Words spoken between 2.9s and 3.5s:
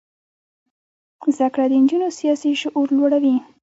لوړوي.